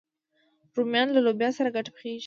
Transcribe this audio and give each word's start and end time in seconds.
رومیان 0.75 1.07
له 1.15 1.19
لوبیا 1.25 1.49
سره 1.57 1.69
ګډ 1.75 1.85
پخېږي 1.93 2.19